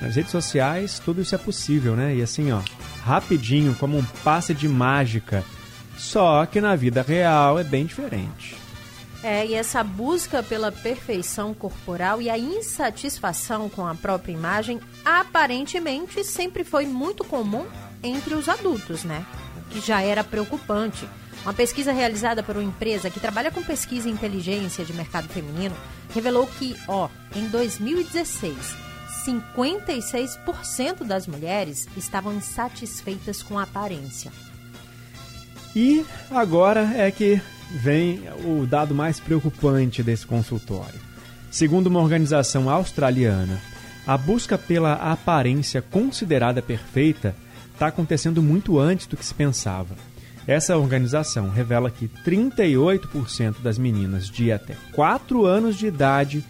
[0.00, 2.16] Nas redes sociais, tudo isso é possível, né?
[2.16, 2.58] E assim, ó,
[3.04, 5.44] rapidinho, como um passe de mágica.
[6.02, 8.56] Só que na vida real é bem diferente.
[9.22, 16.24] É, e essa busca pela perfeição corporal e a insatisfação com a própria imagem aparentemente
[16.24, 17.64] sempre foi muito comum
[18.02, 19.24] entre os adultos, né?
[19.56, 21.08] O que já era preocupante.
[21.44, 25.74] Uma pesquisa realizada por uma empresa que trabalha com pesquisa e inteligência de mercado feminino
[26.12, 28.56] revelou que, ó, em 2016,
[29.24, 34.32] 56% das mulheres estavam insatisfeitas com a aparência.
[35.74, 41.00] E agora é que vem o dado mais preocupante desse consultório.
[41.50, 43.58] Segundo uma organização australiana,
[44.06, 47.34] a busca pela aparência considerada perfeita
[47.72, 49.96] está acontecendo muito antes do que se pensava.
[50.46, 56.44] Essa organização revela que 38% das meninas de até 4 anos de idade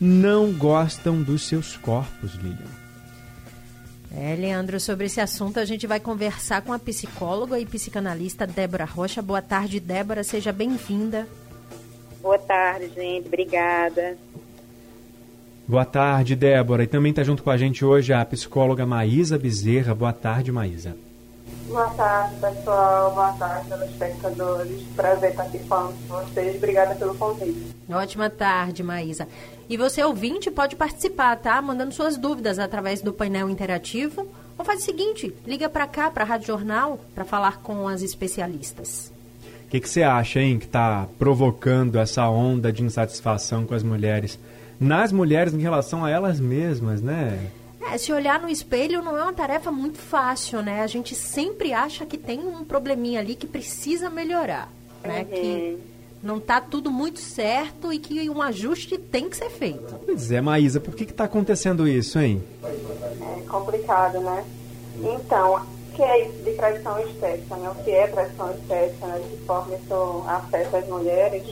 [0.00, 2.77] não gostam dos seus corpos, Lilian.
[4.16, 8.84] É, Leandro, sobre esse assunto a gente vai conversar com a psicóloga e psicanalista Débora
[8.84, 9.20] Rocha.
[9.20, 11.26] Boa tarde, Débora, seja bem-vinda.
[12.22, 14.16] Boa tarde, gente, obrigada.
[15.66, 16.82] Boa tarde, Débora.
[16.82, 19.94] E também está junto com a gente hoje a psicóloga Maísa Bezerra.
[19.94, 20.96] Boa tarde, Maísa.
[21.68, 23.14] Boa tarde, pessoal.
[23.14, 24.82] Boa tarde, telespectadores.
[24.96, 26.56] Prazer estar aqui falando com vocês.
[26.56, 27.74] Obrigada pelo convite.
[27.90, 29.28] Ótima tarde, Maísa.
[29.68, 31.60] E você, ouvinte, pode participar, tá?
[31.60, 34.26] Mandando suas dúvidas através do painel interativo.
[34.56, 38.02] Ou faz o seguinte, liga para cá, para a Rádio Jornal, para falar com as
[38.02, 39.12] especialistas.
[39.66, 43.82] O que, que você acha, hein, que está provocando essa onda de insatisfação com as
[43.82, 44.38] mulheres?
[44.80, 47.50] Nas mulheres em relação a elas mesmas, né?
[47.92, 50.82] É, se olhar no espelho não é uma tarefa muito fácil, né?
[50.82, 54.70] A gente sempre acha que tem um probleminha ali que precisa melhorar,
[55.02, 55.20] né?
[55.20, 55.24] Uhum.
[55.24, 55.78] Que
[56.22, 59.94] não está tudo muito certo e que um ajuste tem que ser feito.
[60.04, 62.42] Pois é, Maísa, por que está acontecendo isso, hein?
[62.64, 64.44] É complicado, né?
[64.96, 67.70] Então, o que é isso de pressão estética, né?
[67.70, 69.18] O que é pressão estética, né?
[69.18, 71.42] De que forma isso afeta as mulheres?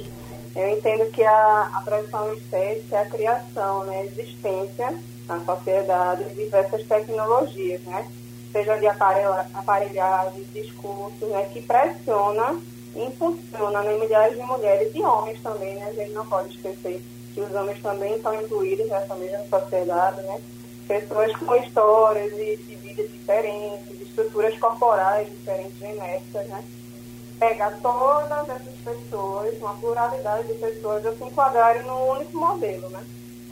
[0.54, 3.98] Eu entendo que a, a pressão estética é a criação, né?
[3.98, 4.94] A existência
[5.28, 8.06] na sociedade de diversas tecnologias, né?
[8.52, 11.44] Seja de aparelha, aparelhagem, discursos, né?
[11.52, 12.58] Que pressiona
[12.96, 15.88] impulsiona né, milhares de mulheres e homens também, né?
[15.88, 17.02] A gente não pode esquecer
[17.34, 20.40] que os homens também estão incluídos nessa mesma sociedade, né?
[20.88, 26.64] Pessoas com histórias de, de vida diferentes, estruturas corporais diferentes, genéticas, né?
[27.38, 33.04] Pegar todas essas pessoas, uma pluralidade de pessoas, e se enquadrarem num único modelo, né?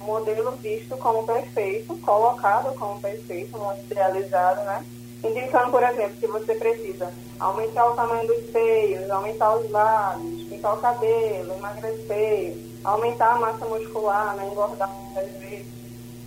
[0.05, 4.85] Modelo visto como perfeito, colocado como perfeito, um idealizado, né?
[5.29, 7.11] indicando, por exemplo, que você precisa
[7.41, 13.65] aumentar o tamanho dos seios, aumentar os lábios, pintar o cabelo, emagrecer, aumentar a massa
[13.67, 15.67] muscular, né, engordar muitas vezes.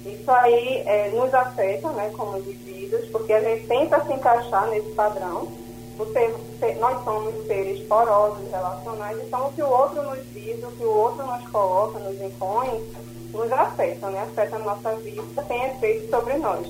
[0.06, 4.90] Isso aí é, nos afeta, né, como indivíduos, porque a gente tenta se encaixar nesse
[4.92, 5.48] padrão.
[5.98, 6.34] Você,
[6.80, 10.92] nós somos seres porosos, relacionais, então o que o outro nos diz, o que o
[10.92, 12.70] outro nos coloca, nos impõe,
[13.38, 16.68] nos afeta, né, afeta a nossa vida, tem efeito sobre nós.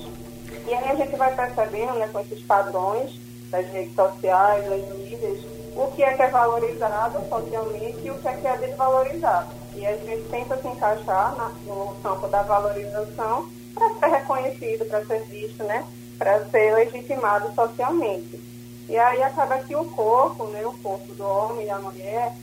[0.66, 3.18] E aí a gente vai percebendo, né, com esses padrões
[3.50, 5.40] das redes sociais, das mídias,
[5.74, 9.48] o que é que é valorizado socialmente e o que é que é desvalorizado.
[9.74, 11.34] E a gente tenta se encaixar
[11.64, 15.84] no campo da valorização para ser reconhecido, para ser visto, né,
[16.18, 18.40] para ser legitimado socialmente.
[18.88, 22.34] E aí acaba que o corpo, né, o corpo do homem e da mulher,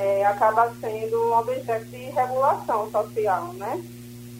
[0.00, 3.82] é, acaba sendo um objeto de regulação social, né?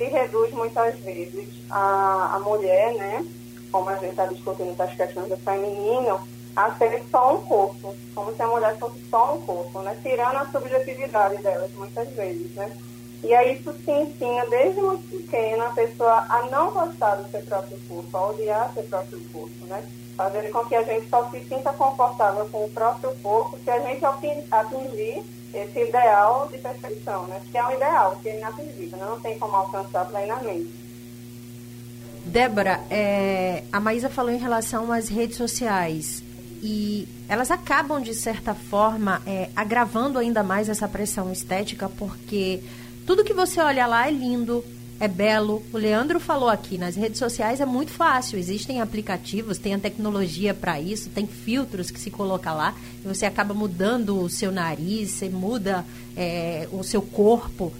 [0.01, 3.27] se reduz muitas vezes a, a mulher, né,
[3.71, 6.19] como a gente está discutindo essas questões do feminino,
[6.57, 10.39] a ser só um corpo, como se a mulher fosse só um corpo, né, tirando
[10.39, 12.73] a subjetividade delas muitas vezes, né.
[13.23, 17.43] E aí isso se ensina desde muito pequena a pessoa a não gostar do seu
[17.43, 19.85] próprio corpo, a odiar seu próprio corpo, né,
[20.21, 23.81] fazendo com que a gente só se sinta confortável com o próprio corpo se a
[23.81, 25.25] gente atingir
[25.55, 27.41] esse ideal de perfeição, né?
[27.51, 29.07] Que é um ideal, que é inatingível, né?
[29.09, 30.71] não tem como alcançar plenamente.
[32.27, 36.23] Débora, é, a Maísa falou em relação às redes sociais
[36.63, 42.63] e elas acabam, de certa forma, é, agravando ainda mais essa pressão estética, porque
[43.07, 44.63] tudo que você olha lá é lindo,
[45.01, 45.63] é belo.
[45.73, 48.39] O Leandro falou aqui, nas redes sociais é muito fácil.
[48.39, 53.25] Existem aplicativos, tem a tecnologia para isso, tem filtros que se coloca lá e você
[53.25, 57.73] acaba mudando o seu nariz, você muda é, o seu corpo.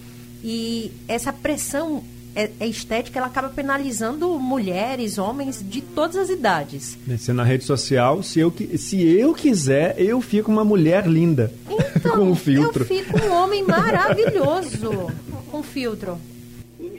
[0.43, 2.03] E essa pressão
[2.35, 6.97] é, é, estética, ela acaba penalizando mulheres, homens de todas as idades.
[7.19, 11.53] Se na rede social, se eu, se eu quiser, eu fico uma mulher linda
[11.95, 12.81] então, com o filtro.
[12.81, 15.11] Eu fico um homem maravilhoso
[15.51, 16.17] com filtro.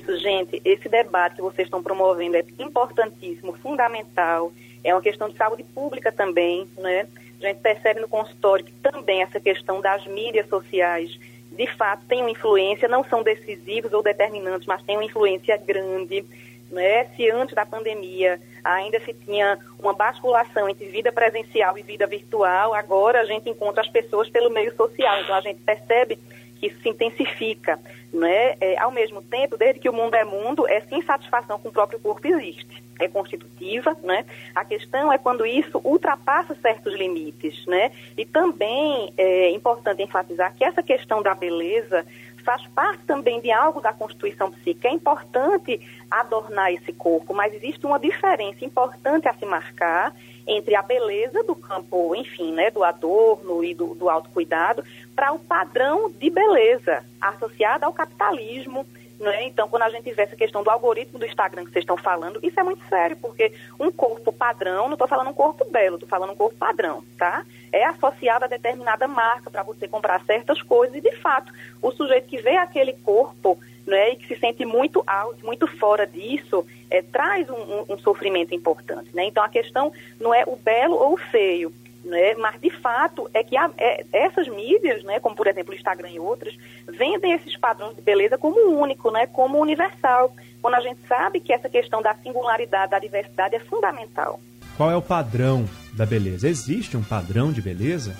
[0.02, 4.52] Isso, gente, esse debate que vocês estão promovendo é importantíssimo, fundamental.
[4.82, 7.06] É uma questão de saúde pública também, né?
[7.40, 11.18] A gente percebe no consultório que também essa questão das mídias sociais
[11.52, 16.24] de fato têm uma influência, não são decisivos ou determinantes, mas têm uma influência grande.
[16.70, 17.04] Né?
[17.16, 22.74] Se antes da pandemia ainda se tinha uma basculação entre vida presencial e vida virtual,
[22.74, 25.20] agora a gente encontra as pessoas pelo meio social.
[25.20, 26.18] Então a gente percebe
[26.62, 27.78] isso se intensifica.
[28.12, 28.56] Né?
[28.60, 31.98] É, ao mesmo tempo, desde que o mundo é mundo, essa insatisfação com o próprio
[31.98, 32.82] corpo existe.
[33.00, 34.24] É constitutiva, né?
[34.54, 37.90] A questão é quando isso ultrapassa certos limites, né?
[38.16, 42.06] E também é importante enfatizar que essa questão da beleza
[42.44, 44.88] faz parte também de algo da constituição psíquica.
[44.88, 45.80] É importante
[46.10, 50.14] adornar esse corpo, mas existe uma diferença importante a se marcar
[50.46, 55.38] entre a beleza do campo, enfim, né, do adorno e do, do autocuidado, para o
[55.38, 58.86] padrão de beleza associado ao capitalismo.
[59.18, 59.44] Né?
[59.44, 62.40] Então, quando a gente vê essa questão do algoritmo do Instagram que vocês estão falando,
[62.42, 66.08] isso é muito sério, porque um corpo padrão, não estou falando um corpo belo, estou
[66.08, 67.44] falando um corpo padrão, tá?
[67.70, 72.26] É associado a determinada marca para você comprar certas coisas e, de fato, o sujeito
[72.26, 77.02] que vê aquele corpo né, e que se sente muito alto, muito fora disso, é,
[77.02, 79.10] traz um, um, um, sofrimento importante.
[79.14, 79.24] Né?
[79.24, 81.72] Então, a questão não é o belo ou o feio,
[82.04, 82.34] né?
[82.34, 86.10] mas, de fato, é que a, é, essas mídias, né, como, por exemplo, o Instagram
[86.10, 86.54] e outras,
[86.88, 91.52] vendem esses padrões de beleza como único, né, como universal, quando a gente sabe que
[91.52, 94.40] essa questão da singularidade, da diversidade é fundamental.
[94.76, 96.48] Qual é o padrão da beleza?
[96.48, 98.16] Existe um padrão de beleza?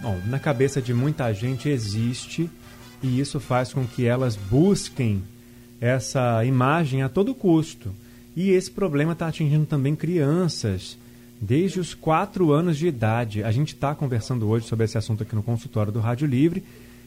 [0.00, 2.50] Bom, na cabeça de muita gente existe
[3.02, 5.22] e isso faz com que elas busquem
[5.80, 7.92] essa imagem a todo custo.
[8.36, 10.98] E esse problema está atingindo também crianças,
[11.40, 13.42] desde os 4 anos de idade.
[13.42, 16.62] A gente está conversando hoje sobre esse assunto aqui no consultório do Rádio Livre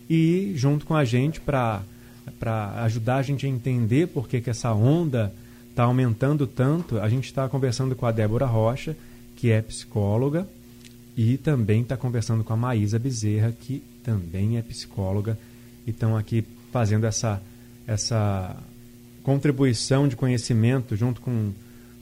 [0.10, 1.84] e junto com a gente para
[2.84, 5.34] ajudar a gente a entender por que, que essa onda
[5.70, 8.96] está aumentando tanto, a gente está conversando com a Débora Rocha,
[9.36, 10.48] que é psicóloga,
[11.16, 15.38] e também está conversando com a Maísa Bezerra, que também é psicóloga
[15.86, 17.42] e estão aqui fazendo essa,
[17.86, 18.56] essa
[19.24, 21.52] contribuição de conhecimento junto com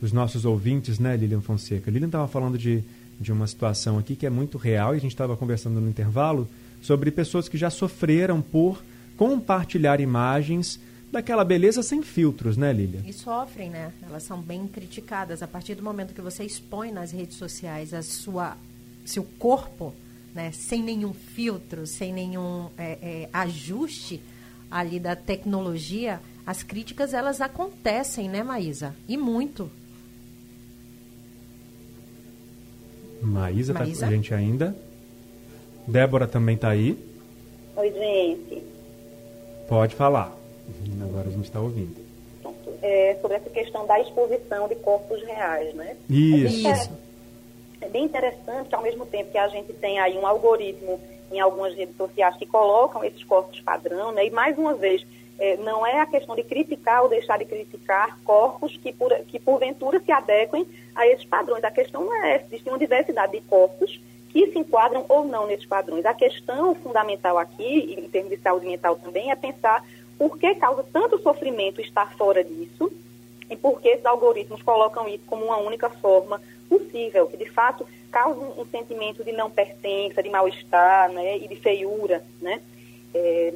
[0.01, 1.92] os nossos ouvintes, né, Lilian Fonseca?
[1.92, 2.83] Lilian estava falando de,
[3.19, 6.48] de uma situação aqui que é muito real e a gente estava conversando no intervalo
[6.81, 8.81] sobre pessoas que já sofreram por
[9.15, 10.80] compartilhar imagens
[11.12, 13.01] daquela beleza sem filtros, né, Lilian?
[13.06, 13.92] E sofrem, né?
[14.01, 15.44] Elas são bem criticadas.
[15.44, 18.57] A partir do momento que você expõe nas redes sociais a sua,
[19.06, 19.94] seu corpo,
[20.33, 24.21] né, sem nenhum filtro, sem nenhum é, é, ajuste
[24.69, 28.95] ali da tecnologia, as críticas elas acontecem, né, Maísa?
[29.07, 29.69] E muito.
[33.31, 34.75] Maísa, está com a gente ainda.
[35.87, 36.97] Débora também está aí.
[37.75, 38.63] Oi, gente.
[39.67, 40.35] Pode falar.
[41.01, 41.95] Agora a gente está ouvindo.
[42.81, 45.95] É, sobre essa questão da exposição de corpos reais, né?
[46.09, 46.67] Isso.
[47.81, 50.99] É, é bem interessante que ao mesmo tempo que a gente tem aí um algoritmo
[51.31, 54.25] em algumas redes sociais que colocam esses corpos padrão, né?
[54.25, 55.05] E mais uma vez,
[55.41, 59.39] é, não é a questão de criticar ou deixar de criticar corpos que, por, que
[59.39, 61.63] porventura se adequem a esses padrões.
[61.63, 65.48] A questão não é essa, existe uma diversidade de corpos que se enquadram ou não
[65.48, 66.05] nesses padrões.
[66.05, 69.83] A questão fundamental aqui, em termos de saúde mental também, é pensar
[70.15, 72.91] por que causa tanto sofrimento estar fora disso
[73.50, 77.83] e por que esses algoritmos colocam isso como uma única forma possível, que de fato
[78.12, 82.24] causa um, sentimento de não pertença, de mal-estar né, e de feiura.
[82.39, 82.62] Né?
[83.12, 83.53] É,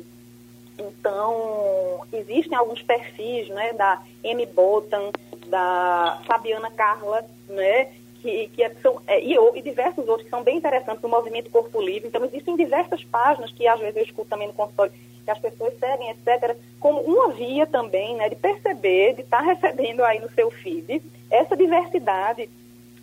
[0.78, 4.46] então, existem alguns perfis né, da M.
[4.46, 5.12] Botan,
[5.48, 7.92] da Fabiana Carla, né,
[8.22, 11.50] que, que é, são, é, e, e, diversos outros que são bem interessantes do movimento
[11.50, 12.08] Corpo Livre.
[12.08, 14.92] Então, existem diversas páginas que às vezes eu escuto também no consultório,
[15.24, 19.44] que as pessoas seguem, etc., como uma via também né, de perceber, de estar tá
[19.44, 21.02] recebendo aí no seu feed
[21.32, 22.50] essa diversidade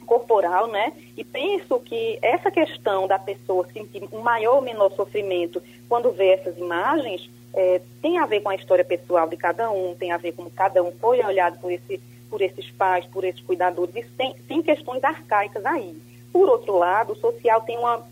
[0.07, 0.93] corporal, né?
[1.17, 6.29] E penso que essa questão da pessoa sentir um maior ou menor sofrimento quando vê
[6.29, 10.17] essas imagens é, tem a ver com a história pessoal de cada um, tem a
[10.17, 13.95] ver com cada um foi olhado por, esse, por esses pais, por esses cuidadores.
[13.95, 15.97] Isso tem, tem questões arcaicas aí.
[16.33, 18.03] Por outro lado, o social tem uma,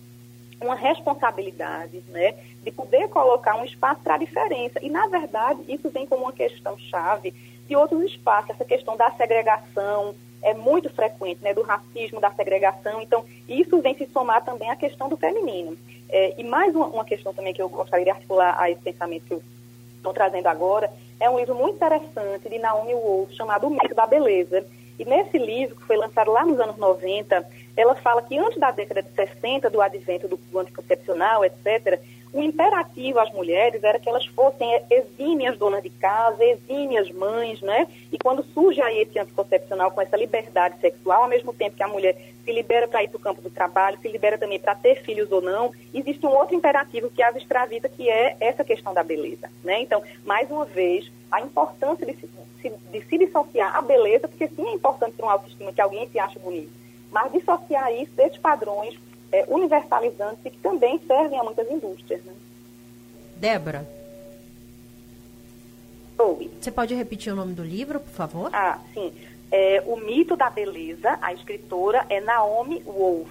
[0.60, 4.78] uma responsabilidade, né, de poder colocar um espaço para a diferença.
[4.82, 7.32] E, na verdade, isso vem como uma questão chave
[7.66, 13.00] de outros espaços, essa questão da segregação, é muito frequente, né, do racismo, da segregação.
[13.00, 15.76] Então, isso vem se somar também à questão do feminino.
[16.12, 19.24] É, e mais uma, uma, questão também que eu gostaria de articular a esse pensamento
[19.26, 19.42] que eu
[19.96, 20.90] estou trazendo agora,
[21.20, 24.64] é um livro muito interessante de Naomi Wolf, chamado O Mito da Beleza.
[24.98, 28.70] E nesse livro, que foi lançado lá nos anos 90, ela fala que antes da
[28.70, 32.00] década de 60, do advento do anticoncepcional, etc.,
[32.32, 37.88] o imperativo às mulheres era que elas fossem exímias donas de casa, exímias mães, né?
[38.12, 41.88] E quando surge aí esse anticoncepcional com essa liberdade sexual, ao mesmo tempo que a
[41.88, 45.02] mulher se libera para ir para o campo do trabalho, se libera também para ter
[45.02, 49.02] filhos ou não, existe um outro imperativo que as extravita, que é essa questão da
[49.02, 49.80] beleza, né?
[49.80, 52.28] Então, mais uma vez, a importância de se,
[52.92, 56.18] de se dissociar a beleza, porque sim é importante ter uma autoestima que alguém se
[56.18, 56.70] acha bonito,
[57.10, 58.96] mas dissociar isso desses padrões
[59.32, 62.22] é, universalizantes e que também servem a muitas indústrias.
[62.24, 62.32] Né?
[63.36, 63.86] Débora.
[66.18, 66.50] Oi.
[66.60, 68.50] Você pode repetir o nome do livro, por favor?
[68.52, 69.12] Ah, sim.
[69.50, 73.30] É, o Mito da Beleza, a escritora é Naomi Wolf.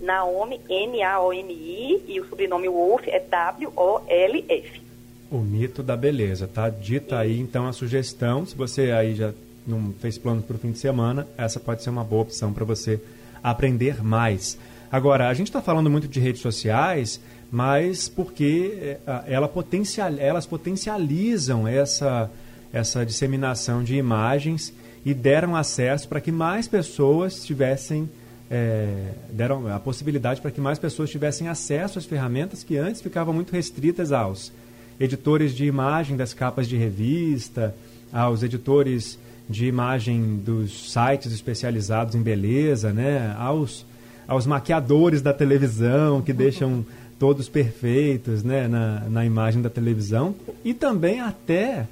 [0.00, 4.82] Naomi, N-A-O-M-I, e o sobrenome Wolf é W-O-L-F.
[5.30, 6.68] O Mito da Beleza, tá?
[6.68, 8.44] Dita aí, então, a sugestão.
[8.44, 9.32] Se você aí já
[9.66, 12.64] não fez plano para o fim de semana, essa pode ser uma boa opção para
[12.64, 13.00] você
[13.42, 14.58] aprender mais.
[14.94, 17.20] Agora, a gente está falando muito de redes sociais,
[17.50, 22.30] mas porque é, ela potencial, elas potencializam essa,
[22.72, 24.72] essa disseminação de imagens
[25.04, 28.08] e deram acesso para que mais pessoas tivessem
[28.48, 33.34] é, deram a possibilidade para que mais pessoas tivessem acesso às ferramentas que antes ficavam
[33.34, 34.52] muito restritas aos
[35.00, 37.74] editores de imagem das capas de revista,
[38.12, 39.18] aos editores
[39.50, 43.84] de imagem dos sites especializados em beleza, né, aos
[44.26, 46.84] aos maquiadores da televisão que deixam
[47.18, 51.86] todos perfeitos né, na, na imagem da televisão e também até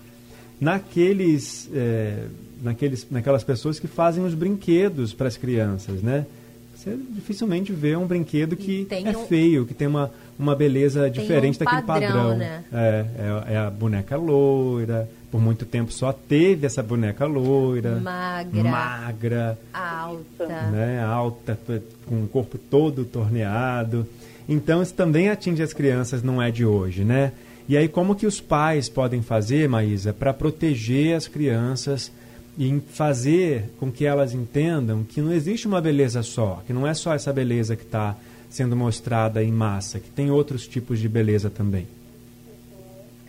[0.60, 2.26] naqueles, é,
[2.62, 6.26] naqueles, naquelas pessoas que fazem os brinquedos para as crianças, né?
[6.74, 9.26] Você dificilmente vê um brinquedo que é um...
[9.26, 10.10] feio, que tem uma,
[10.42, 12.08] uma beleza diferente um daquele padrão.
[12.10, 12.36] padrão.
[12.36, 12.64] Né?
[12.72, 13.04] É,
[13.48, 15.08] é, é, a boneca loira.
[15.30, 17.96] Por muito tempo só teve essa boneca loira.
[17.96, 18.62] Magra.
[18.64, 19.58] Magra.
[19.72, 20.46] Alta.
[20.46, 21.58] Né, alta,
[22.06, 24.06] com o corpo todo torneado.
[24.48, 27.32] Então isso também atinge as crianças, não é de hoje, né?
[27.68, 32.12] E aí como que os pais podem fazer, Maísa, para proteger as crianças
[32.58, 36.92] e fazer com que elas entendam que não existe uma beleza só, que não é
[36.92, 38.16] só essa beleza que está
[38.52, 41.88] sendo mostrada em massa, que tem outros tipos de beleza também.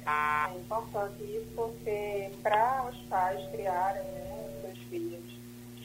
[0.06, 5.24] É importante isso porque para os pais criarem né, seus filhos,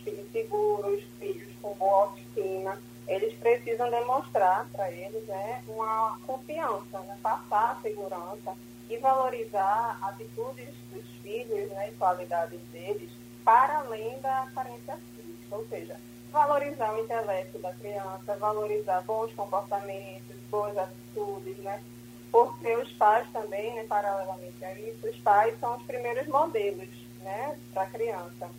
[0.03, 7.17] filhos seguros, filhos com boa autoestima, eles precisam demonstrar para eles né, uma confiança, né,
[7.23, 8.55] passar a segurança
[8.91, 13.11] e valorizar atitudes dos filhos né, e qualidades deles
[13.45, 15.97] para além da aparência física, ou seja,
[16.31, 21.83] valorizar o intelecto da criança, valorizar bons comportamentos, boas atitudes, né?
[22.31, 26.89] Porque os pais também, né, paralelamente a isso, os pais são os primeiros modelos,
[27.23, 28.51] né, para a criança.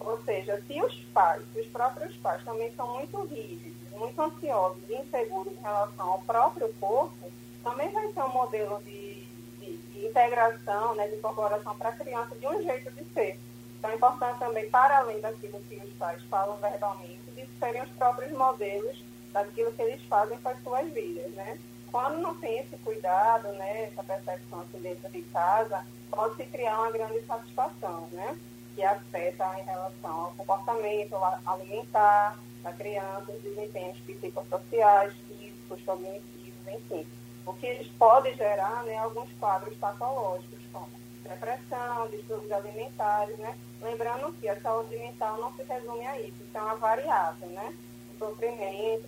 [0.00, 4.82] Ou seja, se os pais, se os próprios pais também são muito rígidos, muito ansiosos
[4.88, 7.30] e inseguros em relação ao próprio corpo,
[7.62, 9.24] também vai ser um modelo de,
[9.58, 13.38] de, de integração, né, de incorporação para a criança de um jeito de ser.
[13.84, 17.90] Então é importante também, para além daquilo que os pais falam verbalmente, de serem os
[17.90, 18.98] próprios modelos
[19.30, 21.58] daquilo que eles fazem com as suas vidas, né?
[21.92, 26.80] Quando não tem esse cuidado, né, essa percepção assim dentro de casa, pode se criar
[26.80, 28.38] uma grande satisfação, né?
[28.74, 37.06] Que afeta em relação ao comportamento alimentar da criança, os desempenhos psicossociais, físicos, cognitivos, enfim.
[37.44, 40.88] O que pode gerar né, alguns quadros patológicos, como
[41.22, 43.54] depressão, distúrbios alimentares, né?
[43.84, 47.76] Lembrando que a saúde mental não se resume a isso, isso é uma variável, né?
[48.14, 49.04] O sofrimento,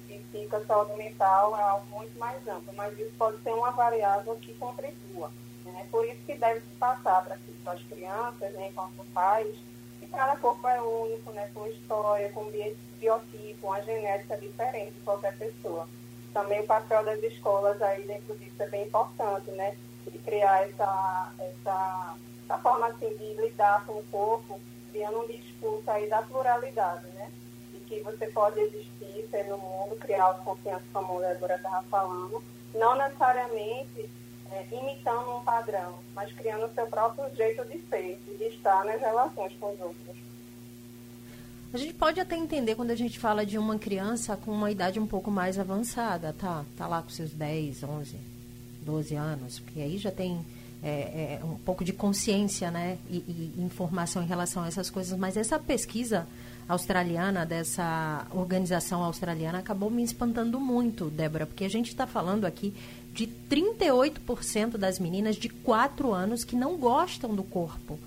[0.52, 4.52] a saúde mental é algo muito mais amplo, mas isso pode ser uma variável que
[4.54, 5.30] contribua.
[5.64, 5.86] Né?
[5.90, 7.38] Por isso que deve se passar para
[7.72, 9.56] as crianças, né, enquanto pais,
[9.98, 12.44] que cada corpo é único, né, com história, com
[13.00, 15.88] biotipo, uma genética diferente de qualquer pessoa.
[16.32, 19.76] Também o papel das escolas aí dentro disso é bem importante, né?
[20.10, 22.14] de criar essa, essa,
[22.46, 24.60] essa forma assim, de lidar com o corpo,
[24.90, 27.30] criando um discurso aí da pluralidade, né?
[27.72, 32.42] De que você pode existir, ser no mundo, criar confiança, como a Débora estava falando,
[32.74, 34.08] não necessariamente
[34.52, 38.84] é, imitando um padrão, mas criando o seu próprio jeito de ser e de estar
[38.84, 40.16] nas relações com os outros.
[41.74, 45.00] A gente pode até entender quando a gente fala de uma criança com uma idade
[45.00, 46.64] um pouco mais avançada, tá?
[46.76, 48.16] Tá lá com seus 10, 11,
[48.82, 50.42] 12 anos, porque aí já tem
[50.86, 52.96] é, é, um pouco de consciência, né?
[53.10, 55.18] E, e, informação em relação a essas coisas.
[55.18, 56.28] Mas essa pesquisa
[56.68, 62.72] australiana, dessa organização australiana, acabou me espantando muito, Débora, porque a gente está falando aqui
[63.12, 67.98] de 38% das meninas de 4 anos que não gostam do corpo.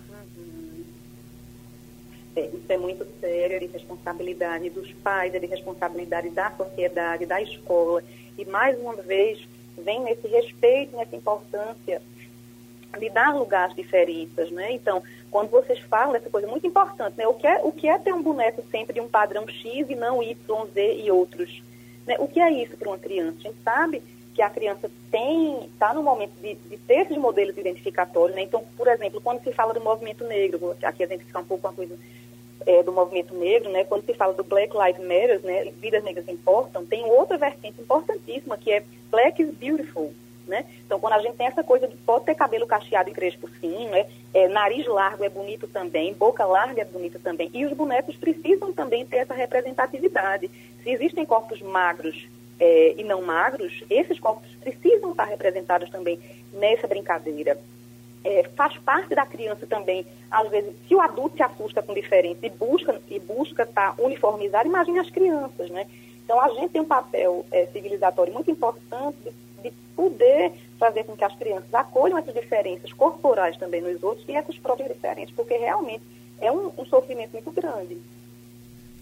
[2.38, 7.26] É, isso é muito sério, é de responsabilidade dos pais, é de responsabilidade da sociedade,
[7.26, 8.02] da escola.
[8.38, 9.46] E, mais uma vez,
[9.78, 12.02] vem nesse respeito, nessa importância
[13.00, 14.72] de dar lugar às diferenças, né?
[14.74, 15.02] Então,
[15.32, 17.28] quando vocês falam essa coisa muito importante, né?
[17.28, 19.96] O que é, o que é ter um boneco sempre de um padrão X e
[19.96, 21.64] não Y, Z e outros?
[22.06, 22.16] Né?
[22.20, 23.38] O que é isso para uma criança?
[23.40, 24.02] A gente sabe
[24.34, 28.44] que a criança tem, está no momento de, de, ter esses modelos identificatórios, né?
[28.44, 31.68] Então, por exemplo, quando se fala do movimento negro, aqui a gente fica um pouco
[31.68, 31.98] uma coisa
[32.66, 33.84] é, do movimento negro, né?
[33.84, 35.72] Quando se fala do Black Lives Matter, né?
[35.80, 40.14] Vidas negras importam, tem outra vertente importantíssima que é Black is Beautiful,
[40.50, 40.66] né?
[40.86, 43.88] Então, quando a gente tem essa coisa de pode ter cabelo cacheado e crespo sim,
[43.88, 44.06] né?
[44.34, 47.50] É, nariz largo é bonito também, boca larga é bonita também.
[47.54, 50.50] E os bonecos precisam também ter essa representatividade.
[50.84, 52.28] Se existem corpos magros
[52.60, 56.20] é, e não magros, esses corpos precisam estar representados também
[56.52, 57.58] nessa brincadeira.
[58.22, 62.46] É, faz parte da criança também, às vezes, se o adulto se assusta com diferença
[62.46, 65.88] e busca e busca estar tá uniformizado, imagine as crianças, né?
[66.30, 71.16] Então a gente tem um papel é, civilizatório muito importante de, de, poder fazer com
[71.16, 75.56] que as crianças acolham essas diferenças corporais também nos outros e essas próprias diferenças, porque
[75.58, 76.04] realmente
[76.40, 77.98] é um, um sofrimento muito grande.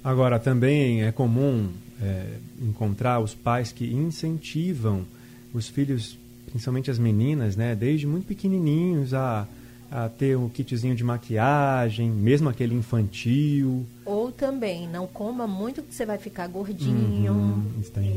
[0.04, 1.72] Agora também é comum
[2.02, 5.06] é, encontrar os pais que incentivam
[5.54, 6.18] os filhos,
[6.50, 9.48] principalmente as meninas, né, desde muito pequenininhos a,
[9.92, 13.86] a ter um kitzinho de maquiagem, mesmo aquele infantil.
[14.06, 17.32] Ou também, não coma muito que você vai ficar gordinho.
[17.32, 17.64] Uhum,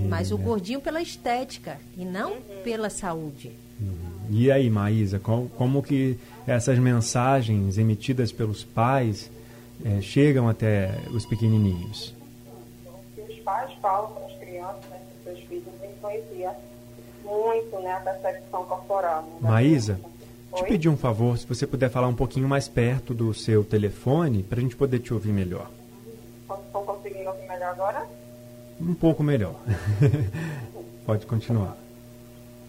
[0.08, 2.62] mas o gordinho pela estética e não uhum.
[2.64, 3.52] pela saúde.
[3.80, 4.30] Uhum.
[4.30, 9.30] E aí, Maísa, como, como que essas mensagens emitidas pelos pais
[9.84, 12.14] é, chegam até os pequenininhos?
[13.50, 16.54] pais falam para as crianças, né, para seus filhos, influencia
[17.24, 19.28] muito né, a percepção corporal.
[19.40, 19.48] Né,
[20.54, 24.42] Te pedir um favor, se você puder falar um pouquinho mais perto do seu telefone,
[24.42, 25.70] para a gente poder te ouvir melhor.
[26.66, 28.06] Estão conseguindo ouvir melhor agora?
[28.80, 29.54] Um pouco melhor.
[31.06, 31.76] Pode continuar.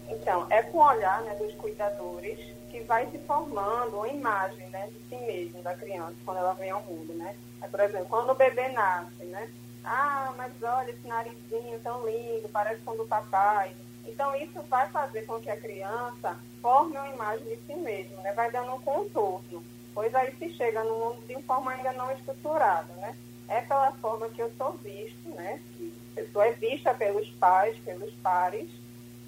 [0.09, 2.37] Então, é com o olhar né, dos cuidadores
[2.69, 6.69] que vai se formando uma imagem né, de si mesmo, da criança, quando ela vem
[6.69, 7.13] ao mundo.
[7.13, 7.35] Né?
[7.61, 9.49] É, por exemplo, quando o bebê nasce, né?
[9.83, 13.73] Ah, mas olha esse narizinho tão lindo, parece com o do papai.
[14.05, 18.33] Então, isso vai fazer com que a criança forme uma imagem de si mesma, né?
[18.33, 19.63] vai dando um contorno.
[19.93, 23.15] Pois aí se chega no mundo de forma ainda não estruturada, né?
[23.47, 25.61] É pela forma que eu sou visto, né?
[25.75, 28.69] Que a pessoa é vista pelos pais, pelos pares,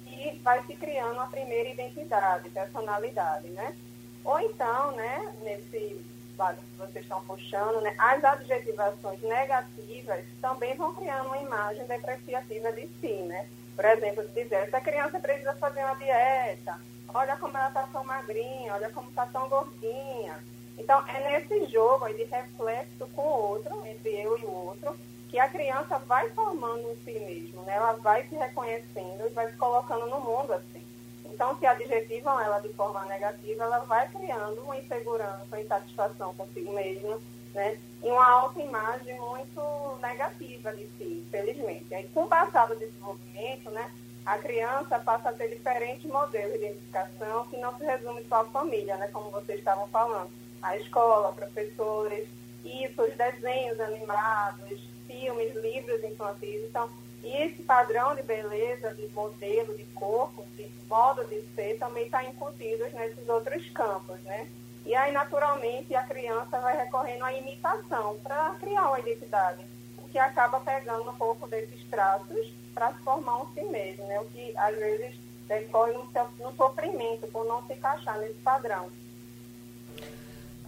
[0.06, 3.76] e vai se criando a primeira identidade, personalidade, né?
[4.24, 6.02] Ou então, né, nesse
[6.38, 12.72] lado que vocês estão puxando, né, as adjetivações negativas também vão criando uma imagem depreciativa
[12.72, 13.46] de si, né?
[13.74, 16.80] Por exemplo, dizer, essa criança precisa fazer uma dieta,
[17.12, 20.38] olha como ela está tão magrinha, olha como está tão gordinha.
[20.78, 24.96] Então, é nesse jogo de reflexo com o outro, entre eu e o outro,
[25.28, 27.74] que a criança vai formando em si mesmo, né?
[27.74, 30.84] Ela vai se reconhecendo e vai se colocando no mundo assim.
[31.24, 36.72] Então, se adjetivam ela de forma negativa, ela vai criando uma insegurança, uma insatisfação consigo
[36.72, 37.18] mesma,
[37.54, 37.78] né?
[38.02, 41.94] E uma autoimagem muito negativa de si, infelizmente.
[41.94, 43.90] Aí, com o passar do desenvolvimento, né?
[44.26, 48.44] A criança passa a ter diferentes modelos de identificação que não se resume só à
[48.46, 49.08] família, né?
[49.12, 50.30] Como vocês estavam falando.
[50.62, 52.26] A escola, professores,
[52.64, 56.64] isso, os desenhos animados, filmes, livros infantis.
[56.64, 56.88] Então,
[57.22, 62.22] e esse padrão de beleza, de modelo, de corpo, de modo de ser, também está
[62.24, 64.48] incutido nesses outros campos, né?
[64.84, 69.64] E aí, naturalmente, a criança vai recorrendo à imitação para criar uma identidade,
[69.98, 74.20] o que acaba pegando um pouco desses traços para se formar um si mesmo, né?
[74.20, 75.14] O que, às vezes,
[75.48, 76.04] decorre no,
[76.38, 78.90] no sofrimento por não se encaixar nesse padrão.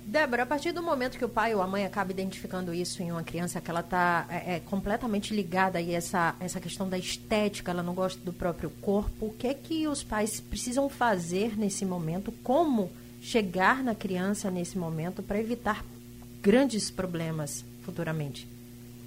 [0.06, 3.10] Débora, a partir do momento que o pai ou a mãe acaba identificando isso em
[3.10, 7.72] uma criança, que ela está é, é, completamente ligada a essa, essa questão da estética,
[7.72, 11.84] ela não gosta do próprio corpo, o que é que os pais precisam fazer nesse
[11.84, 12.30] momento?
[12.44, 12.88] Como
[13.26, 15.84] chegar na criança nesse momento para evitar
[16.40, 18.46] grandes problemas futuramente?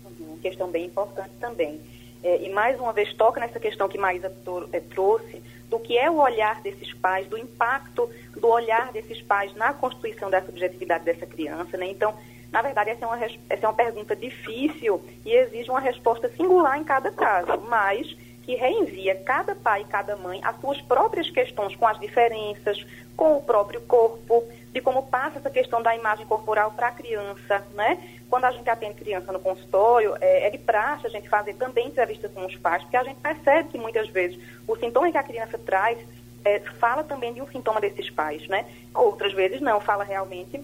[0.04, 1.80] Uhum, questão bem importante também.
[2.22, 4.30] É, e mais uma vez toca nessa questão que Maísa
[4.74, 9.56] é, trouxe, do que é o olhar desses pais, do impacto do olhar desses pais
[9.56, 11.90] na constituição da subjetividade dessa criança, né?
[11.90, 12.14] Então,
[12.52, 16.78] Na verdade, essa é, uma, essa é uma pergunta difícil e exige uma resposta singular
[16.80, 18.18] em cada caso, mas
[18.50, 22.84] que reenvia cada pai e cada mãe às suas próprias questões com as diferenças,
[23.16, 27.64] com o próprio corpo, de como passa essa questão da imagem corporal para a criança,
[27.76, 28.00] né?
[28.28, 31.90] Quando a gente atende criança no consultório, é, é, de praxe a gente fazer também
[31.90, 35.24] entrevistas com os pais, porque a gente percebe que muitas vezes o sintoma que a
[35.24, 36.00] criança traz
[36.44, 38.66] é, fala também de um sintoma desses pais, né?
[38.96, 40.60] Outras vezes não, fala realmente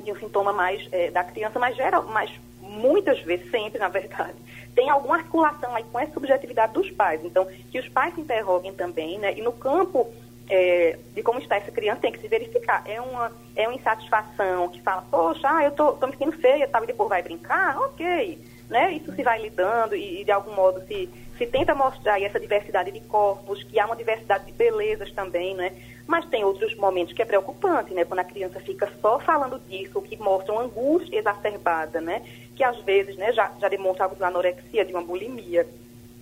[0.00, 2.30] de um sintoma mais é, da criança, mas geral, mas
[2.76, 4.34] muitas vezes, sempre na verdade,
[4.74, 7.24] tem alguma articulação aí com essa subjetividade dos pais.
[7.24, 9.36] Então, que os pais se interroguem também, né?
[9.36, 10.12] E no campo
[10.48, 12.82] é, de como está essa criança tem que se verificar.
[12.86, 16.68] É uma, é uma insatisfação que fala, poxa, ah, eu tô, tô me sentindo feia,
[16.68, 18.38] tal, e depois vai brincar, ok.
[18.68, 18.94] Né?
[18.94, 21.08] Isso se vai lidando e, e de algum modo se,
[21.38, 25.72] se tenta mostrar essa diversidade de corpos, que há uma diversidade de belezas também, né?
[26.06, 28.04] Mas tem outros momentos que é preocupante, né?
[28.04, 32.22] Quando a criança fica só falando disso, que mostra uma angústia exacerbada, né?
[32.56, 35.66] Que às vezes né, já, já demonstra algo uma anorexia, de uma bulimia.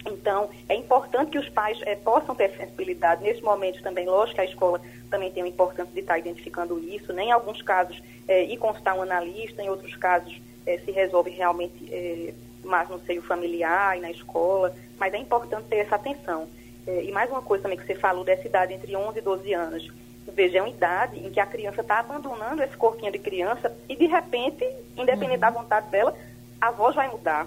[0.06, 3.22] Então, é importante que os pais é, possam ter sensibilidade.
[3.22, 7.12] Nesse momento também, lógico a escola também tem a importância de estar identificando isso.
[7.12, 7.24] Né?
[7.24, 12.34] Em alguns casos, é, ir constar um analista, em outros casos, é, se resolve realmente
[12.62, 14.74] mais no seio familiar e na escola.
[14.98, 16.46] Mas é importante ter essa atenção.
[16.86, 20.03] e mais uma coisa também que você falou dessa idade entre 11 e 12 anos.
[20.26, 23.94] Veja, é uma idade em que a criança está abandonando esse corpinho de criança e,
[23.94, 24.64] de repente,
[24.96, 25.40] independente uhum.
[25.40, 26.16] da vontade dela,
[26.60, 27.46] a voz vai mudar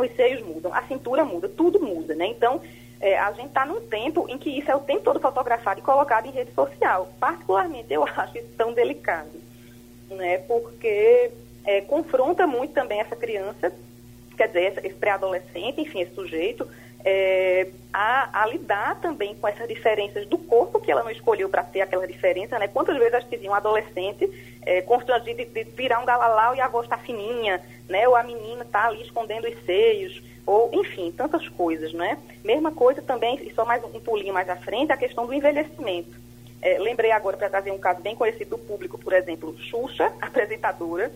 [0.00, 2.26] os seios mudam, a cintura muda, tudo muda, né?
[2.26, 2.60] Então,
[3.00, 5.82] é, a gente está num tempo em que isso é o tempo todo fotografado e
[5.82, 7.12] colocado em rede social.
[7.18, 9.40] Particularmente, eu acho isso tão delicado,
[10.10, 10.38] né?
[10.38, 11.30] Porque
[11.64, 13.72] é, confronta muito também essa criança,
[14.36, 16.68] quer dizer, esse pré-adolescente, enfim, esse sujeito,
[17.04, 21.62] é, a, a, lidar também com essas diferenças do corpo que ela não escolheu para
[21.62, 22.68] ter aquela diferença, né?
[22.68, 24.30] Quantas vezes a gente um adolescente
[24.62, 28.06] é, constrangido de, de virar um galalau e a voz está fininha, né?
[28.06, 32.18] Ou a menina está ali escondendo os seios, ou enfim, tantas coisas, né?
[32.44, 36.20] Mesma coisa também, e só mais um pulinho mais à frente, a questão do envelhecimento.
[36.62, 41.10] É, lembrei agora para trazer um caso bem conhecido do público, por exemplo, Xuxa, apresentadora,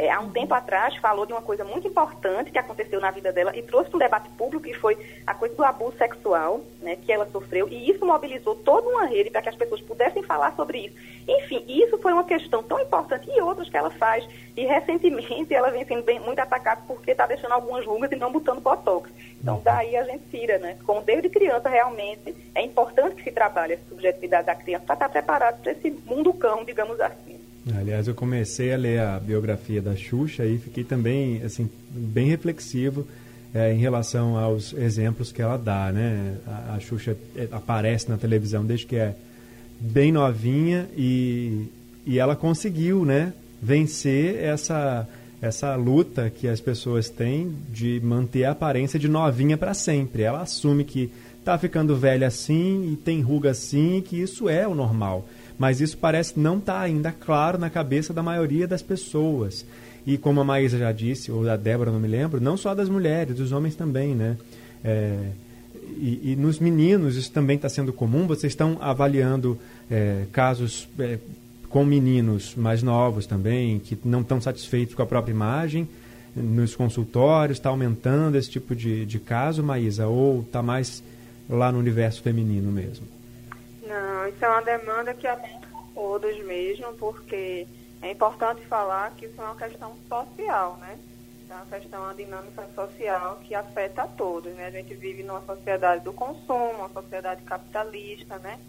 [0.00, 3.30] é, há um tempo atrás falou de uma coisa muito importante que aconteceu na vida
[3.30, 7.12] dela e trouxe um debate público que foi a coisa do abuso sexual né, que
[7.12, 10.86] ela sofreu e isso mobilizou toda uma rede para que as pessoas pudessem falar sobre
[10.86, 10.96] isso.
[11.28, 15.70] Enfim, isso foi uma questão tão importante e outras que ela faz e recentemente ela
[15.70, 19.10] vem sendo bem, muito atacada porque está deixando algumas rugas e não botando botox.
[19.38, 19.62] Então uhum.
[19.62, 20.78] daí a gente tira, né?
[20.86, 25.08] Como desde criança realmente é importante que se trabalhe a subjetividade da criança para estar
[25.08, 27.49] tá preparado para esse mundo cão, digamos assim.
[27.76, 33.06] Aliás, eu comecei a ler a biografia da Xuxa e fiquei também assim bem reflexivo
[33.54, 36.36] é, em relação aos exemplos que ela dá, né?
[36.46, 39.14] A, a Xuxa é, aparece na televisão desde que é
[39.80, 41.66] bem novinha e,
[42.06, 43.32] e ela conseguiu, né?
[43.62, 45.08] Vencer essa
[45.42, 50.22] essa luta que as pessoas têm de manter a aparência de novinha para sempre.
[50.22, 54.74] Ela assume que está ficando velha assim e tem ruga assim que isso é o
[54.74, 55.26] normal
[55.60, 59.66] mas isso parece não estar tá ainda claro na cabeça da maioria das pessoas.
[60.06, 62.88] E como a Maísa já disse, ou a Débora, não me lembro, não só das
[62.88, 64.38] mulheres, dos homens também, né?
[64.82, 65.18] É,
[65.98, 68.26] e, e, nos meninos isso também está sendo comum.
[68.26, 69.58] Vocês estão avaliando
[69.90, 71.18] é, casos é,
[71.68, 75.86] com meninos mais novos também, que não estão satisfeitos com a própria imagem,
[76.34, 81.02] nos consultórios, está aumentando esse tipo de, de caso, Maísa, ou está mais
[81.50, 83.19] lá no universo feminino mesmo?
[83.90, 87.66] Não, isso é uma demanda que atende todos mesmo, porque
[88.00, 90.96] é importante falar que isso é uma questão social, né?
[91.50, 94.66] É uma questão, uma dinâmica social que afeta a todos, né?
[94.66, 98.60] A gente vive numa sociedade do consumo, uma sociedade capitalista, né?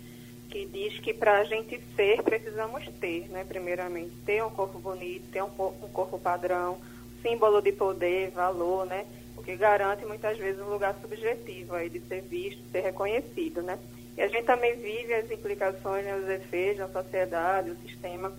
[0.49, 3.45] Que diz que para a gente ser, precisamos ter, né?
[3.47, 5.51] Primeiramente, ter um corpo bonito, ter um,
[5.83, 6.79] um corpo padrão,
[7.21, 9.05] símbolo de poder, valor, né?
[9.37, 13.77] O que garante muitas vezes um lugar subjetivo aí de ser visto, ser reconhecido, né?
[14.17, 18.31] E a gente também vive as implicações, né, os efeitos da sociedade, o sistema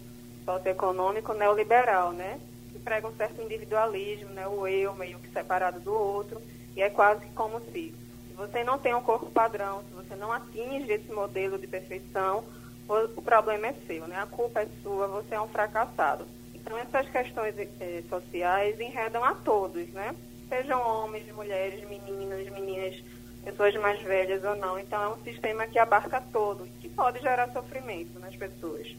[0.44, 2.38] socioeconômico neoliberal, né?
[2.72, 4.46] Que prega um certo individualismo, né?
[4.46, 6.40] O eu meio que separado do outro.
[6.76, 7.94] E é quase como se,
[8.28, 12.44] se você não tem um corpo padrão, se você não atinge esse modelo de perfeição,
[12.88, 14.16] o, problema é seu, né?
[14.18, 16.26] A culpa é sua, você é um fracassado.
[16.54, 20.14] Então, essas questões eh, sociais enredam a todos, né?
[20.48, 23.02] Sejam homens, mulheres, meninos, meninas
[23.44, 24.78] pessoas mais velhas ou não.
[24.78, 28.94] Então é um sistema que abarca todo, que pode gerar sofrimento nas pessoas.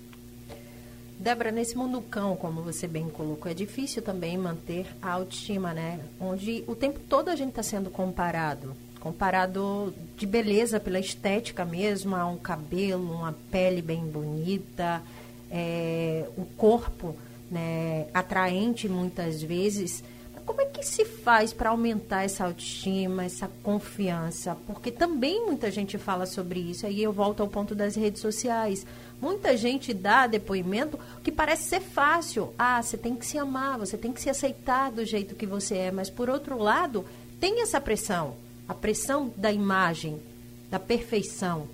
[1.20, 6.00] Débora, nesse mundo cão, como você bem colocou, é difícil também manter a autoestima, né?
[6.20, 8.76] Onde o tempo todo a gente está sendo comparado.
[9.00, 15.02] Comparado de beleza pela estética mesmo, a um cabelo, uma pele bem bonita,
[15.50, 17.16] é, o corpo
[17.50, 20.04] né, atraente muitas vezes.
[20.46, 24.58] Como é que se faz para aumentar essa autoestima, essa confiança?
[24.68, 26.86] Porque também muita gente fala sobre isso.
[26.86, 28.86] Aí eu volto ao ponto das redes sociais.
[29.22, 32.54] Muita gente dá depoimento que parece ser fácil.
[32.58, 35.78] Ah, você tem que se amar, você tem que se aceitar do jeito que você
[35.78, 35.92] é.
[35.92, 37.06] Mas por outro lado,
[37.40, 38.36] tem essa pressão,
[38.68, 40.22] a pressão da imagem,
[40.70, 41.68] da perfeição.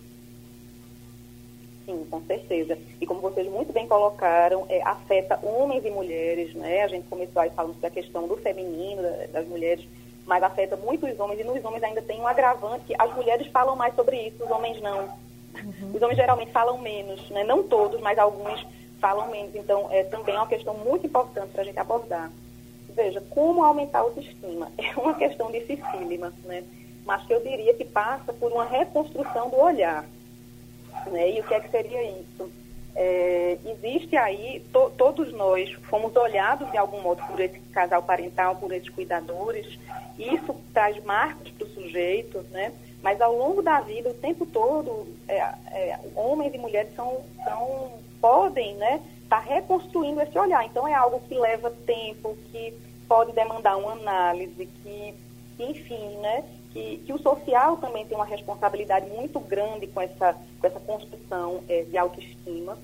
[1.89, 2.77] Sim, com certeza.
[3.01, 6.83] E como vocês muito bem colocaram, é, afeta homens e mulheres, né?
[6.83, 9.01] A gente começou aí falando da questão do feminino,
[9.33, 9.87] das mulheres,
[10.27, 13.47] mas afeta muito os homens, e nos homens ainda tem um agravante que as mulheres
[13.47, 15.05] falam mais sobre isso, os homens não.
[15.55, 15.91] Uhum.
[15.95, 17.43] Os homens geralmente falam menos, né?
[17.43, 18.63] Não todos, mas alguns
[18.99, 19.55] falam menos.
[19.55, 22.31] Então, é também é uma questão muito importante para a gente abordar.
[22.89, 24.71] Veja, como aumentar a autoestima?
[24.77, 26.63] É uma questão dificílima, né?
[27.03, 30.05] Mas que eu diria que passa por uma reconstrução do olhar
[31.09, 31.31] né?
[31.31, 32.49] E o que é que seria isso?
[32.95, 38.55] É, existe aí, to, todos nós fomos olhados de algum modo por esse casal parental,
[38.55, 39.79] por esses cuidadores,
[40.17, 42.73] isso traz marcos para o sujeito, né?
[43.01, 47.91] Mas ao longo da vida, o tempo todo, é, é, homens e mulheres são, são
[48.19, 50.65] podem, né, estar tá reconstruindo esse olhar.
[50.65, 52.73] Então é algo que leva tempo, que
[53.07, 55.13] pode demandar uma análise, que
[55.57, 56.43] enfim, né,
[56.79, 61.61] que, que, o social também tem uma responsabilidade muito grande com essa, com essa construção
[61.67, 62.77] é, de autoestima.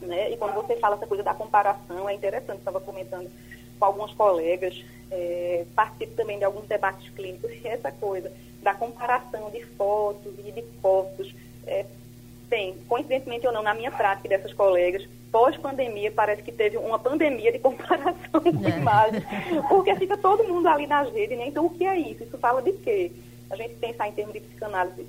[0.00, 0.30] Né?
[0.30, 3.30] E quando você fala essa coisa da comparação, é interessante, estava comentando
[3.78, 9.62] com alguns colegas, é, participo também de alguns debates clínicos, essa coisa da comparação de
[9.64, 11.34] fotos e de fotos.
[11.66, 11.84] É,
[12.48, 17.52] bem, coincidentemente ou não, na minha prática dessas colegas, pós-pandemia, parece que teve uma pandemia
[17.52, 18.78] de comparação de é.
[18.78, 19.24] imagens,
[19.68, 21.46] porque fica todo mundo ali nas redes, né?
[21.46, 22.24] Então, o que é isso?
[22.24, 23.12] Isso fala de quê?
[23.50, 25.06] A gente pensar em termos de psicanálise,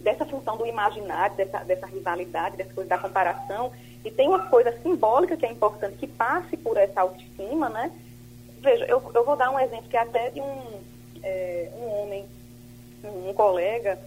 [0.00, 3.72] dessa função do imaginário, dessa, dessa rivalidade, dessa coisa da comparação,
[4.04, 7.90] e tem uma coisa simbólica que é importante, que passe por essa autoestima, né?
[8.60, 10.80] Veja, eu, eu vou dar um exemplo que é até de um,
[11.22, 12.26] é, um homem,
[13.04, 13.98] um, um colega,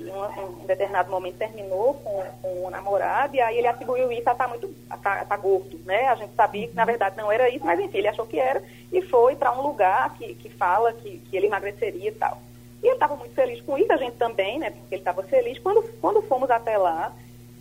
[0.00, 4.28] em um, um, determinado momento terminou com, com o namorado e aí ele atribuiu isso
[4.28, 6.06] a estar tá muito a tá, tá gordo, né?
[6.08, 8.62] A gente sabia que na verdade não era isso, mas enfim, ele achou que era
[8.92, 12.38] e foi para um lugar que, que fala que, que ele emagreceria e tal.
[12.82, 14.70] E ele estava muito feliz com isso, a gente também, né?
[14.70, 15.58] Porque ele estava feliz.
[15.58, 17.12] Quando, quando fomos até lá,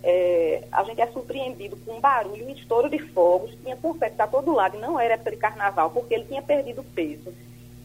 [0.03, 4.27] é, a gente é surpreendido com um barulho, um estouro de fogos, tinha confete para
[4.27, 7.33] todo lado, e não era época de carnaval, porque ele tinha perdido peso.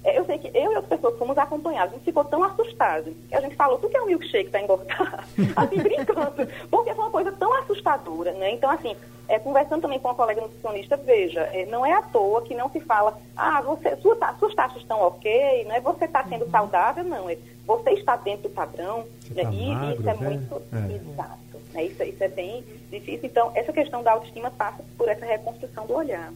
[0.04, 3.14] É, eu sei que eu e outras pessoas fomos acompanhados, a gente ficou tão assustado
[3.28, 5.24] que a gente falou, tu quer um milkshake para engordar?
[5.56, 8.50] assim, brincando, porque foi uma coisa tão assustadora, né?
[8.50, 8.96] Então, assim,
[9.28, 12.68] é, conversando também com uma colega nutricionista, veja, é, não é à toa que não
[12.70, 16.50] se fala, ah, você, sua, suas taxas estão ok, não é você está sendo uhum.
[16.50, 19.44] saudável, não, é você está dentro do padrão, né?
[19.44, 20.28] Tá e magro, isso é né?
[20.28, 20.94] muito é.
[20.94, 21.84] exato, né?
[21.84, 23.24] Isso, isso é bem difícil.
[23.24, 26.32] Então, essa questão da autoestima passa por essa reconstrução do olhar.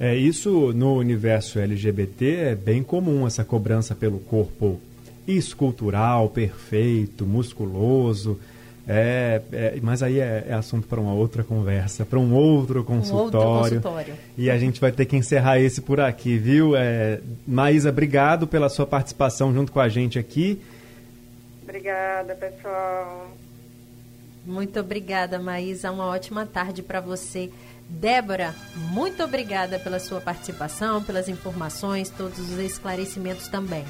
[0.00, 4.80] É, isso no universo LGBT é bem comum, essa cobrança pelo corpo
[5.26, 8.38] escultural, perfeito, musculoso.
[8.90, 13.48] É, é, mas aí é, é assunto para uma outra conversa, para um outro consultório.
[13.48, 14.14] Um outro consultório.
[14.36, 16.74] E a gente vai ter que encerrar esse por aqui, viu?
[16.74, 20.58] É, Maísa, obrigado pela sua participação junto com a gente aqui.
[21.62, 23.30] Obrigada, pessoal.
[24.46, 25.90] Muito obrigada, Maísa.
[25.90, 27.50] Uma ótima tarde para você.
[27.88, 33.84] Débora, muito obrigada pela sua participação, pelas informações, todos os esclarecimentos também.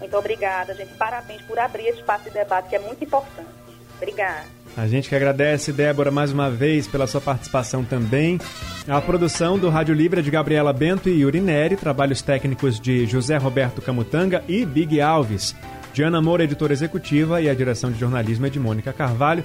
[0.00, 0.92] Muito obrigada, gente.
[0.94, 3.48] Parabéns por abrir esse espaço de debate, que é muito importante.
[3.96, 4.44] Obrigada.
[4.76, 8.38] A gente que agradece, Débora, mais uma vez pela sua participação também.
[8.86, 13.06] A produção do Rádio Livre é de Gabriela Bento e Yuri Neri, trabalhos técnicos de
[13.06, 15.54] José Roberto Camutanga e Big Alves.
[15.92, 19.44] Diana Moura, editora executiva, e a direção de jornalismo é de Mônica Carvalho.